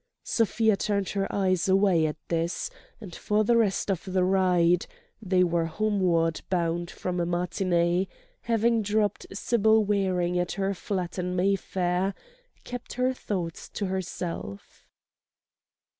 Sofia 0.23 0.75
turned 0.75 1.09
her 1.09 1.31
eyes 1.31 1.69
away 1.69 2.07
at 2.07 2.15
this, 2.27 2.71
and 2.99 3.13
for 3.13 3.43
the 3.43 3.55
rest 3.55 3.91
of 3.91 4.03
the 4.03 4.23
ride—they 4.23 5.43
were 5.43 5.65
homeward 5.67 6.41
bound 6.49 6.89
from 6.89 7.19
a 7.19 7.23
matinée, 7.27 8.07
having 8.41 8.81
dropped 8.81 9.27
Sybil 9.31 9.85
Waring 9.85 10.39
at 10.39 10.53
her 10.53 10.73
flat 10.73 11.19
in 11.19 11.35
Mayfair—kept 11.35 12.93
her 12.93 13.13
thoughts 13.13 13.69
to 13.69 13.85
herself. 13.85 14.87